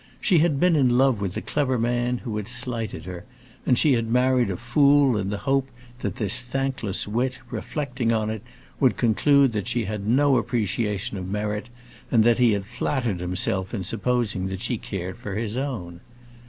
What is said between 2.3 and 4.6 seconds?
had slighted her, and she had married a